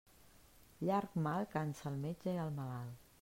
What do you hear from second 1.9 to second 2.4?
el metge